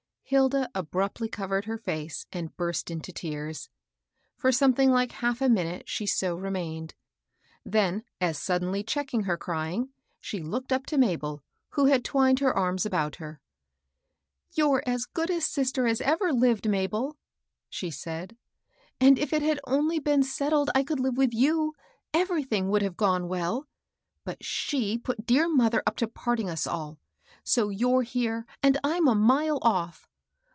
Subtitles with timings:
[0.33, 3.67] Hilda abruptly covered her fece and burst into tears.
[4.37, 6.95] For something like half a minute, sk| so remained;
[7.65, 9.89] then as suddenly checking her crying,
[10.21, 11.41] she looked up to Mabd,
[11.71, 13.41] who had twined her arms about her."
[14.55, 17.17] You're a good sister as ever lived, Mabel,*'
[17.69, 18.35] she said;^^
[19.05, 21.75] and if it had only been settled I could Uve with you,
[22.13, 23.67] everything would have gone well.
[24.23, 26.99] But she put dear mother up to parting us all;
[27.43, 30.07] so you're here, and I'm a mile off.